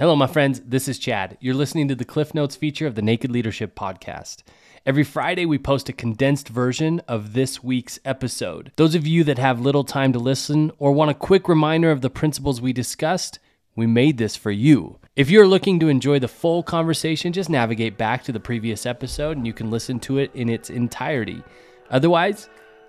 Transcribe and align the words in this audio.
Hello, 0.00 0.14
my 0.14 0.28
friends. 0.28 0.60
This 0.60 0.86
is 0.86 0.96
Chad. 0.96 1.36
You're 1.40 1.56
listening 1.56 1.88
to 1.88 1.96
the 1.96 2.04
Cliff 2.04 2.32
Notes 2.32 2.54
feature 2.54 2.86
of 2.86 2.94
the 2.94 3.02
Naked 3.02 3.32
Leadership 3.32 3.74
Podcast. 3.74 4.44
Every 4.86 5.02
Friday, 5.02 5.44
we 5.44 5.58
post 5.58 5.88
a 5.88 5.92
condensed 5.92 6.48
version 6.48 7.02
of 7.08 7.32
this 7.32 7.64
week's 7.64 7.98
episode. 8.04 8.70
Those 8.76 8.94
of 8.94 9.08
you 9.08 9.24
that 9.24 9.38
have 9.38 9.60
little 9.60 9.82
time 9.82 10.12
to 10.12 10.20
listen 10.20 10.70
or 10.78 10.92
want 10.92 11.10
a 11.10 11.14
quick 11.14 11.48
reminder 11.48 11.90
of 11.90 12.00
the 12.00 12.10
principles 12.10 12.60
we 12.60 12.72
discussed, 12.72 13.40
we 13.74 13.88
made 13.88 14.18
this 14.18 14.36
for 14.36 14.52
you. 14.52 15.00
If 15.16 15.30
you're 15.30 15.48
looking 15.48 15.80
to 15.80 15.88
enjoy 15.88 16.20
the 16.20 16.28
full 16.28 16.62
conversation, 16.62 17.32
just 17.32 17.50
navigate 17.50 17.98
back 17.98 18.22
to 18.22 18.30
the 18.30 18.38
previous 18.38 18.86
episode 18.86 19.36
and 19.36 19.48
you 19.48 19.52
can 19.52 19.68
listen 19.68 19.98
to 19.98 20.18
it 20.18 20.30
in 20.32 20.48
its 20.48 20.70
entirety. 20.70 21.42
Otherwise, 21.90 22.48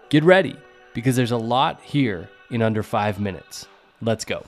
get 0.09 0.23
ready 0.23 0.55
because 0.93 1.15
there's 1.15 1.31
a 1.31 1.37
lot 1.37 1.81
here 1.81 2.29
in 2.51 2.61
under 2.61 2.83
five 2.83 3.19
minutes. 3.19 3.65
Let's 3.99 4.25
go 4.25 4.45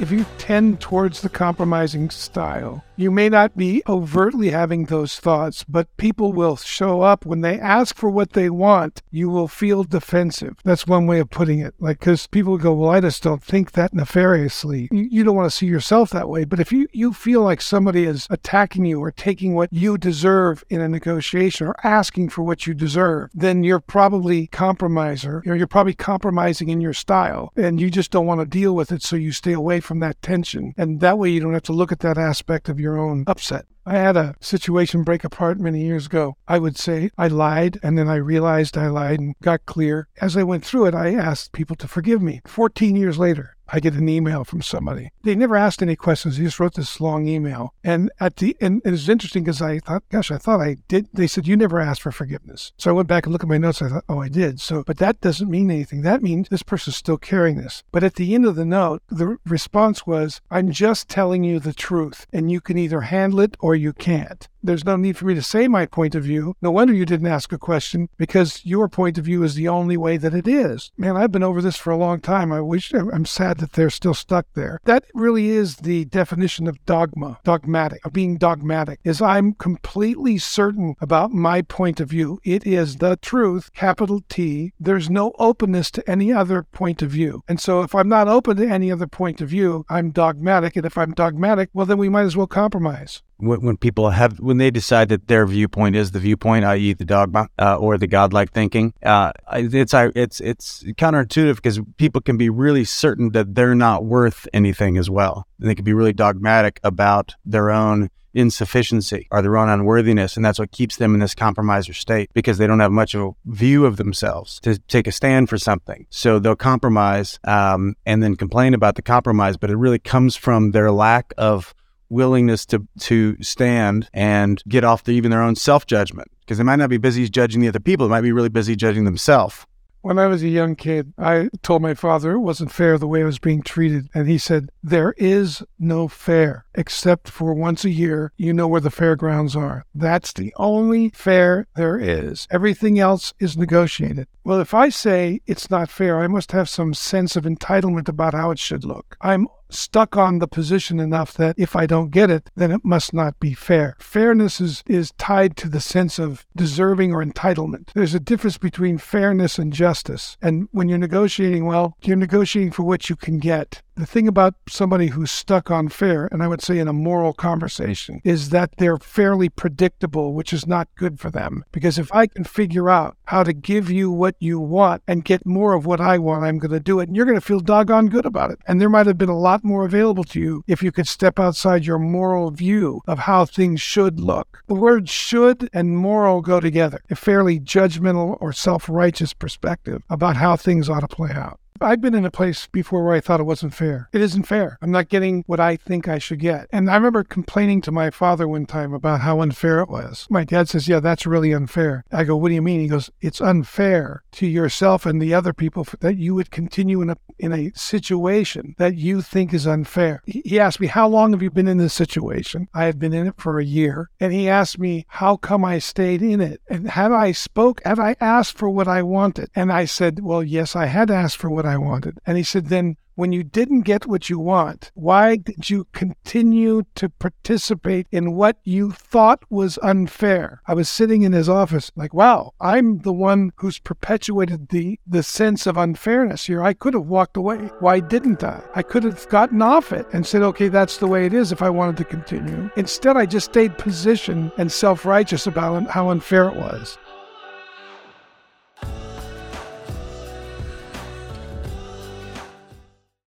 if 0.00 0.10
you 0.10 0.26
tend 0.38 0.80
towards 0.80 1.20
the 1.20 1.28
compromising 1.28 2.10
style, 2.10 2.84
you 2.96 3.10
may 3.10 3.28
not 3.28 3.56
be 3.56 3.82
overtly 3.88 4.50
having 4.50 4.86
those 4.86 5.18
thoughts, 5.18 5.64
but 5.64 5.94
people 5.96 6.32
will 6.32 6.56
show 6.56 7.02
up 7.02 7.26
when 7.26 7.40
they 7.40 7.58
ask 7.58 7.96
for 7.96 8.10
what 8.10 8.32
they 8.32 8.48
want. 8.50 9.02
You 9.10 9.28
will 9.28 9.48
feel 9.48 9.84
defensive. 9.84 10.58
That's 10.64 10.86
one 10.86 11.06
way 11.06 11.18
of 11.18 11.30
putting 11.30 11.58
it. 11.58 11.74
Like, 11.78 11.98
because 11.98 12.26
people 12.26 12.58
go, 12.58 12.72
Well, 12.72 12.90
I 12.90 13.00
just 13.00 13.22
don't 13.22 13.42
think 13.42 13.72
that 13.72 13.92
nefariously. 13.92 14.88
You, 14.92 15.08
you 15.10 15.24
don't 15.24 15.36
want 15.36 15.50
to 15.50 15.56
see 15.56 15.66
yourself 15.66 16.10
that 16.10 16.28
way. 16.28 16.44
But 16.44 16.60
if 16.60 16.72
you, 16.72 16.88
you 16.92 17.12
feel 17.12 17.42
like 17.42 17.60
somebody 17.60 18.04
is 18.04 18.26
attacking 18.30 18.84
you 18.84 19.00
or 19.00 19.10
taking 19.10 19.54
what 19.54 19.72
you 19.72 19.98
deserve 19.98 20.64
in 20.70 20.80
a 20.80 20.88
negotiation 20.88 21.66
or 21.66 21.76
asking 21.84 22.28
for 22.28 22.42
what 22.42 22.66
you 22.66 22.74
deserve, 22.74 23.30
then 23.34 23.64
you're 23.64 23.80
probably 23.80 24.46
compromiser. 24.46 25.42
You're, 25.44 25.56
you're 25.56 25.66
probably 25.66 25.94
compromising 25.94 26.68
in 26.68 26.80
your 26.80 26.92
style 26.92 27.52
and 27.56 27.80
you 27.80 27.90
just 27.90 28.10
don't 28.10 28.26
want 28.26 28.40
to 28.40 28.46
deal 28.46 28.74
with 28.74 28.92
it. 28.92 29.02
So 29.02 29.16
you 29.16 29.32
stay 29.32 29.52
away 29.52 29.80
from 29.80 30.00
that 30.00 30.20
tension. 30.22 30.74
And 30.76 31.00
that 31.00 31.18
way 31.18 31.30
you 31.30 31.40
don't 31.40 31.54
have 31.54 31.62
to 31.64 31.72
look 31.72 31.90
at 31.90 32.00
that 32.00 32.18
aspect 32.18 32.68
of 32.68 32.78
your 32.78 32.83
own 32.92 33.24
upset. 33.26 33.66
I 33.86 33.98
had 33.98 34.16
a 34.16 34.34
situation 34.40 35.02
break 35.02 35.24
apart 35.24 35.60
many 35.60 35.82
years 35.84 36.06
ago. 36.06 36.36
I 36.48 36.58
would 36.58 36.78
say 36.78 37.10
I 37.18 37.28
lied, 37.28 37.78
and 37.82 37.98
then 37.98 38.08
I 38.08 38.16
realized 38.16 38.78
I 38.78 38.88
lied 38.88 39.18
and 39.18 39.34
got 39.42 39.66
clear. 39.66 40.08
As 40.22 40.36
I 40.36 40.42
went 40.42 40.64
through 40.64 40.86
it, 40.86 40.94
I 40.94 41.14
asked 41.14 41.52
people 41.52 41.76
to 41.76 41.88
forgive 41.88 42.22
me. 42.22 42.40
14 42.46 42.96
years 42.96 43.18
later, 43.18 43.53
I 43.68 43.80
get 43.80 43.94
an 43.94 44.08
email 44.08 44.44
from 44.44 44.62
somebody. 44.62 45.10
They 45.22 45.34
never 45.34 45.56
asked 45.56 45.82
any 45.82 45.96
questions. 45.96 46.36
They 46.36 46.44
just 46.44 46.60
wrote 46.60 46.74
this 46.74 47.00
long 47.00 47.26
email. 47.26 47.74
And 47.82 48.10
at 48.20 48.36
the 48.36 48.56
and 48.60 48.82
it 48.84 48.90
was 48.90 49.08
interesting 49.08 49.44
because 49.44 49.62
I 49.62 49.78
thought, 49.78 50.02
gosh, 50.10 50.30
I 50.30 50.38
thought 50.38 50.60
I 50.60 50.76
did. 50.88 51.08
They 51.12 51.26
said 51.26 51.46
you 51.46 51.56
never 51.56 51.80
asked 51.80 52.02
for 52.02 52.12
forgiveness. 52.12 52.72
So 52.76 52.90
I 52.90 52.94
went 52.94 53.08
back 53.08 53.26
and 53.26 53.32
looked 53.32 53.44
at 53.44 53.48
my 53.48 53.58
notes. 53.58 53.82
I 53.82 53.88
thought, 53.88 54.04
oh, 54.08 54.20
I 54.20 54.28
did. 54.28 54.60
So, 54.60 54.84
but 54.86 54.98
that 54.98 55.20
doesn't 55.20 55.50
mean 55.50 55.70
anything. 55.70 56.02
That 56.02 56.22
means 56.22 56.48
this 56.48 56.62
person's 56.62 56.96
still 56.96 57.18
carrying 57.18 57.56
this. 57.56 57.82
But 57.92 58.04
at 58.04 58.14
the 58.14 58.34
end 58.34 58.46
of 58.46 58.56
the 58.56 58.64
note, 58.64 59.02
the 59.08 59.38
response 59.46 60.06
was, 60.06 60.40
I'm 60.50 60.70
just 60.70 61.08
telling 61.08 61.44
you 61.44 61.58
the 61.58 61.72
truth, 61.72 62.26
and 62.32 62.50
you 62.50 62.60
can 62.60 62.78
either 62.78 63.02
handle 63.02 63.40
it 63.40 63.56
or 63.60 63.74
you 63.74 63.92
can't. 63.92 64.48
There's 64.64 64.84
no 64.86 64.96
need 64.96 65.18
for 65.18 65.26
me 65.26 65.34
to 65.34 65.42
say 65.42 65.68
my 65.68 65.84
point 65.84 66.14
of 66.14 66.24
view. 66.24 66.56
No 66.62 66.70
wonder 66.70 66.94
you 66.94 67.04
didn't 67.04 67.26
ask 67.26 67.52
a 67.52 67.58
question 67.58 68.08
because 68.16 68.64
your 68.64 68.88
point 68.88 69.18
of 69.18 69.26
view 69.26 69.42
is 69.42 69.54
the 69.54 69.68
only 69.68 69.98
way 69.98 70.16
that 70.16 70.32
it 70.32 70.48
is. 70.48 70.90
Man, 70.96 71.18
I've 71.18 71.30
been 71.30 71.42
over 71.42 71.60
this 71.60 71.76
for 71.76 71.90
a 71.90 71.98
long 71.98 72.20
time. 72.20 72.50
I 72.50 72.62
wish 72.62 72.94
I'm 72.94 73.26
sad 73.26 73.53
that 73.58 73.72
they're 73.72 73.90
still 73.90 74.14
stuck 74.14 74.46
there. 74.54 74.80
That 74.84 75.04
really 75.14 75.48
is 75.48 75.76
the 75.76 76.04
definition 76.06 76.66
of 76.66 76.84
dogma, 76.86 77.38
dogmatic, 77.44 78.04
of 78.04 78.12
being 78.12 78.36
dogmatic, 78.36 79.00
is 79.04 79.20
I'm 79.20 79.54
completely 79.54 80.38
certain 80.38 80.94
about 81.00 81.32
my 81.32 81.62
point 81.62 82.00
of 82.00 82.08
view. 82.08 82.40
It 82.44 82.66
is 82.66 82.96
the 82.96 83.16
truth, 83.16 83.72
capital 83.74 84.22
T. 84.28 84.72
There's 84.78 85.10
no 85.10 85.32
openness 85.38 85.90
to 85.92 86.10
any 86.10 86.32
other 86.32 86.62
point 86.62 87.02
of 87.02 87.10
view. 87.10 87.42
And 87.48 87.60
so 87.60 87.82
if 87.82 87.94
I'm 87.94 88.08
not 88.08 88.28
open 88.28 88.56
to 88.56 88.68
any 88.68 88.90
other 88.90 89.06
point 89.06 89.40
of 89.40 89.48
view, 89.48 89.84
I'm 89.88 90.10
dogmatic. 90.10 90.76
And 90.76 90.86
if 90.86 90.98
I'm 90.98 91.12
dogmatic, 91.12 91.70
well, 91.72 91.86
then 91.86 91.98
we 91.98 92.08
might 92.08 92.22
as 92.22 92.36
well 92.36 92.46
compromise 92.46 93.22
when, 93.38 93.76
people 93.76 94.10
have 94.10 94.38
when 94.40 94.58
they 94.58 94.70
decide 94.70 95.08
that 95.08 95.28
their 95.28 95.46
viewpoint 95.46 95.96
is 95.96 96.12
the 96.12 96.18
viewpoint, 96.18 96.64
i.e., 96.64 96.92
the 96.92 97.04
dogma 97.04 97.48
uh, 97.58 97.76
or 97.76 97.98
the 97.98 98.06
godlike 98.06 98.52
thinking, 98.52 98.94
uh, 99.02 99.32
it's 99.52 99.94
it's 99.94 100.40
it's 100.40 100.82
counterintuitive 100.94 101.56
because 101.56 101.80
people 101.96 102.20
can 102.20 102.36
be 102.36 102.48
really 102.48 102.84
certain 102.84 103.30
that 103.44 103.54
they're 103.54 103.74
not 103.74 104.04
worth 104.04 104.48
anything 104.52 104.96
as 104.96 105.10
well, 105.10 105.46
and 105.60 105.68
they 105.68 105.74
can 105.74 105.84
be 105.84 105.92
really 105.92 106.12
dogmatic 106.12 106.80
about 106.82 107.34
their 107.44 107.70
own 107.70 108.10
insufficiency 108.34 109.28
or 109.30 109.42
their 109.42 109.56
own 109.56 109.68
unworthiness. 109.68 110.36
And 110.36 110.44
that's 110.44 110.58
what 110.58 110.72
keeps 110.72 110.96
them 110.96 111.14
in 111.14 111.20
this 111.20 111.34
compromiser 111.34 111.92
state 111.92 112.30
because 112.34 112.58
they 112.58 112.66
don't 112.66 112.80
have 112.80 112.90
much 112.90 113.14
of 113.14 113.22
a 113.22 113.30
view 113.46 113.86
of 113.86 113.96
themselves 113.96 114.58
to 114.60 114.78
take 114.78 115.06
a 115.06 115.12
stand 115.12 115.48
for 115.48 115.56
something. 115.56 116.06
So 116.10 116.38
they'll 116.38 116.56
compromise 116.56 117.38
um, 117.44 117.94
and 118.04 118.22
then 118.22 118.34
complain 118.34 118.74
about 118.74 118.96
the 118.96 119.02
compromise, 119.02 119.56
but 119.56 119.70
it 119.70 119.76
really 119.76 120.00
comes 120.00 120.34
from 120.34 120.72
their 120.72 120.90
lack 120.90 121.32
of 121.38 121.74
willingness 122.10 122.66
to 122.66 122.86
to 123.00 123.36
stand 123.42 124.08
and 124.12 124.62
get 124.68 124.84
off 124.84 125.04
the, 125.04 125.12
even 125.12 125.30
their 125.30 125.42
own 125.42 125.56
self 125.56 125.86
judgment 125.86 126.30
because 126.40 126.58
they 126.58 126.64
might 126.64 126.76
not 126.76 126.90
be 126.90 126.98
busy 126.98 127.28
judging 127.28 127.60
the 127.60 127.68
other 127.68 127.80
people; 127.80 128.06
they 128.06 128.10
might 128.10 128.20
be 128.20 128.32
really 128.32 128.48
busy 128.48 128.76
judging 128.76 129.04
themselves. 129.04 129.66
When 130.04 130.18
I 130.18 130.26
was 130.26 130.42
a 130.42 130.48
young 130.48 130.76
kid, 130.76 131.14
I 131.16 131.48
told 131.62 131.80
my 131.80 131.94
father 131.94 132.32
it 132.32 132.40
wasn't 132.40 132.70
fair 132.70 132.98
the 132.98 133.06
way 133.06 133.22
I 133.22 133.24
was 133.24 133.38
being 133.38 133.62
treated. 133.62 134.10
And 134.12 134.28
he 134.28 134.36
said, 134.36 134.68
There 134.82 135.14
is 135.16 135.62
no 135.78 136.08
fair, 136.08 136.66
except 136.74 137.30
for 137.30 137.54
once 137.54 137.86
a 137.86 137.90
year, 137.90 138.30
you 138.36 138.52
know 138.52 138.68
where 138.68 138.82
the 138.82 138.90
fairgrounds 138.90 139.56
are. 139.56 139.86
That's 139.94 140.34
the 140.34 140.52
only 140.56 141.08
fair 141.14 141.68
there 141.74 141.98
is. 141.98 142.46
Everything 142.50 142.98
else 142.98 143.32
is 143.40 143.56
negotiated. 143.56 144.28
Well, 144.44 144.60
if 144.60 144.74
I 144.74 144.90
say 144.90 145.40
it's 145.46 145.70
not 145.70 145.88
fair, 145.88 146.18
I 146.18 146.26
must 146.26 146.52
have 146.52 146.68
some 146.68 146.92
sense 146.92 147.34
of 147.34 147.44
entitlement 147.44 148.06
about 148.06 148.34
how 148.34 148.50
it 148.50 148.58
should 148.58 148.84
look. 148.84 149.16
I'm 149.22 149.48
stuck 149.74 150.16
on 150.16 150.38
the 150.38 150.48
position 150.48 151.00
enough 151.00 151.34
that 151.34 151.56
if 151.58 151.76
I 151.76 151.86
don't 151.86 152.10
get 152.10 152.30
it, 152.30 152.50
then 152.56 152.70
it 152.70 152.84
must 152.84 153.12
not 153.12 153.38
be 153.40 153.54
fair. 153.54 153.96
Fairness 153.98 154.60
is, 154.60 154.82
is 154.86 155.12
tied 155.18 155.56
to 155.58 155.68
the 155.68 155.80
sense 155.80 156.18
of 156.18 156.46
deserving 156.56 157.12
or 157.12 157.24
entitlement. 157.24 157.92
There's 157.94 158.14
a 158.14 158.20
difference 158.20 158.58
between 158.58 158.98
fairness 158.98 159.58
and 159.58 159.72
justice. 159.72 160.36
And 160.40 160.68
when 160.72 160.88
you're 160.88 160.98
negotiating, 160.98 161.66
well, 161.66 161.96
you're 162.02 162.16
negotiating 162.16 162.72
for 162.72 162.82
what 162.82 163.08
you 163.08 163.16
can 163.16 163.38
get. 163.38 163.82
The 163.96 164.06
thing 164.06 164.26
about 164.26 164.54
somebody 164.68 165.08
who's 165.08 165.30
stuck 165.30 165.70
on 165.70 165.88
fair, 165.88 166.28
and 166.32 166.42
I 166.42 166.48
would 166.48 166.60
say 166.60 166.80
in 166.80 166.88
a 166.88 166.92
moral 166.92 167.32
conversation, 167.32 168.20
is 168.24 168.50
that 168.50 168.74
they're 168.78 168.98
fairly 168.98 169.48
predictable, 169.48 170.34
which 170.34 170.52
is 170.52 170.66
not 170.66 170.88
good 170.96 171.20
for 171.20 171.30
them. 171.30 171.64
Because 171.70 171.96
if 171.96 172.12
I 172.12 172.26
can 172.26 172.42
figure 172.42 172.90
out 172.90 173.16
how 173.26 173.44
to 173.44 173.52
give 173.52 173.90
you 173.90 174.10
what 174.10 174.34
you 174.40 174.58
want 174.58 175.04
and 175.06 175.24
get 175.24 175.46
more 175.46 175.74
of 175.74 175.86
what 175.86 176.00
I 176.00 176.18
want, 176.18 176.42
I'm 176.42 176.58
going 176.58 176.72
to 176.72 176.80
do 176.80 176.98
it. 176.98 177.06
And 177.06 177.16
you're 177.16 177.24
going 177.24 177.38
to 177.38 177.46
feel 177.46 177.60
doggone 177.60 178.08
good 178.08 178.26
about 178.26 178.50
it. 178.50 178.58
And 178.66 178.80
there 178.80 178.90
might 178.90 179.06
have 179.06 179.16
been 179.16 179.28
a 179.28 179.38
lot 179.38 179.62
more 179.62 179.84
available 179.84 180.24
to 180.24 180.40
you 180.40 180.64
if 180.66 180.82
you 180.82 180.90
could 180.90 181.06
step 181.06 181.38
outside 181.38 181.86
your 181.86 182.00
moral 182.00 182.50
view 182.50 183.00
of 183.06 183.20
how 183.20 183.44
things 183.44 183.80
should 183.80 184.18
look. 184.18 184.64
The 184.66 184.74
words 184.74 185.10
should 185.10 185.70
and 185.72 185.96
moral 185.96 186.40
go 186.40 186.58
together, 186.58 187.00
a 187.10 187.14
fairly 187.14 187.60
judgmental 187.60 188.38
or 188.40 188.52
self 188.52 188.88
righteous 188.88 189.32
perspective 189.32 190.02
about 190.10 190.34
how 190.34 190.56
things 190.56 190.88
ought 190.88 191.00
to 191.00 191.08
play 191.08 191.30
out. 191.30 191.60
I've 191.80 192.00
been 192.00 192.14
in 192.14 192.24
a 192.24 192.30
place 192.30 192.68
before 192.68 193.04
where 193.04 193.14
I 193.14 193.20
thought 193.20 193.40
it 193.40 193.44
wasn't 193.44 193.74
fair. 193.74 194.08
It 194.12 194.20
isn't 194.20 194.44
fair. 194.44 194.78
I'm 194.80 194.92
not 194.92 195.08
getting 195.08 195.42
what 195.48 195.58
I 195.58 195.74
think 195.74 196.06
I 196.06 196.18
should 196.18 196.38
get. 196.38 196.68
And 196.70 196.88
I 196.88 196.94
remember 196.94 197.24
complaining 197.24 197.80
to 197.82 197.90
my 197.90 198.10
father 198.10 198.46
one 198.46 198.64
time 198.64 198.94
about 198.94 199.22
how 199.22 199.40
unfair 199.40 199.80
it 199.80 199.88
was. 199.88 200.28
My 200.30 200.44
dad 200.44 200.68
says, 200.68 200.86
Yeah, 200.86 201.00
that's 201.00 201.26
really 201.26 201.52
unfair. 201.52 202.04
I 202.12 202.22
go, 202.22 202.36
What 202.36 202.50
do 202.50 202.54
you 202.54 202.62
mean? 202.62 202.78
He 202.78 202.86
goes, 202.86 203.10
It's 203.20 203.40
unfair 203.40 204.22
to 204.32 204.46
yourself 204.46 205.04
and 205.04 205.20
the 205.20 205.34
other 205.34 205.52
people 205.52 205.84
that 205.98 206.16
you 206.16 206.36
would 206.36 206.52
continue 206.52 207.02
in 207.02 207.10
a, 207.10 207.16
in 207.40 207.52
a 207.52 207.72
situation 207.74 208.76
that 208.78 208.94
you 208.94 209.20
think 209.20 209.52
is 209.52 209.66
unfair. 209.66 210.22
He 210.26 210.60
asked 210.60 210.78
me, 210.78 210.86
How 210.86 211.08
long 211.08 211.32
have 211.32 211.42
you 211.42 211.50
been 211.50 211.68
in 211.68 211.78
this 211.78 211.94
situation? 211.94 212.68
I 212.72 212.84
had 212.84 213.00
been 213.00 213.12
in 213.12 213.26
it 213.26 213.34
for 213.36 213.58
a 213.58 213.64
year. 213.64 214.10
And 214.20 214.32
he 214.32 214.48
asked 214.48 214.78
me, 214.78 215.06
How 215.08 215.36
come 215.36 215.64
I 215.64 215.80
stayed 215.80 216.22
in 216.22 216.40
it? 216.40 216.60
And 216.68 216.88
have 216.90 217.10
I 217.10 217.32
spoke, 217.32 217.82
have 217.84 217.98
I 217.98 218.14
asked 218.20 218.56
for 218.56 218.70
what 218.70 218.86
I 218.86 219.02
wanted? 219.02 219.50
And 219.56 219.72
I 219.72 219.86
said, 219.86 220.20
Well, 220.20 220.44
yes, 220.44 220.76
I 220.76 220.86
had 220.86 221.10
asked 221.10 221.36
for 221.36 221.50
what 221.50 221.63
what 221.64 221.72
I 221.72 221.78
wanted. 221.78 222.18
And 222.26 222.36
he 222.36 222.42
said, 222.42 222.68
then 222.68 222.96
when 223.16 223.32
you 223.32 223.44
didn't 223.44 223.82
get 223.82 224.06
what 224.06 224.28
you 224.28 224.38
want, 224.38 224.90
why 224.94 225.36
did 225.36 225.70
you 225.70 225.86
continue 225.92 226.82
to 226.96 227.08
participate 227.08 228.08
in 228.10 228.34
what 228.34 228.58
you 228.64 228.90
thought 228.90 229.40
was 229.48 229.78
unfair? 229.82 230.60
I 230.66 230.74
was 230.74 230.88
sitting 230.88 231.22
in 231.22 231.32
his 231.32 231.48
office 231.48 231.92
like, 231.94 232.12
wow, 232.12 232.52
I'm 232.60 232.98
the 232.98 233.12
one 233.12 233.52
who's 233.56 233.78
perpetuated 233.78 234.68
the, 234.70 234.98
the 235.06 235.22
sense 235.22 235.66
of 235.66 235.76
unfairness 235.76 236.46
here. 236.46 236.62
I 236.62 236.74
could 236.74 236.94
have 236.94 237.06
walked 237.06 237.36
away. 237.36 237.70
Why 237.78 238.00
didn't 238.00 238.42
I? 238.42 238.62
I 238.74 238.82
could 238.82 239.04
have 239.04 239.28
gotten 239.28 239.62
off 239.62 239.92
it 239.92 240.06
and 240.12 240.26
said, 240.26 240.42
okay, 240.42 240.68
that's 240.68 240.98
the 240.98 241.06
way 241.06 241.24
it 241.24 241.32
is 241.32 241.52
if 241.52 241.62
I 241.62 241.70
wanted 241.70 241.96
to 241.98 242.04
continue. 242.04 242.68
Instead, 242.76 243.16
I 243.16 243.26
just 243.26 243.46
stayed 243.46 243.78
positioned 243.78 244.50
and 244.58 244.70
self 244.70 245.06
righteous 245.06 245.46
about 245.46 245.88
how 245.88 246.10
unfair 246.10 246.48
it 246.48 246.56
was. 246.56 246.98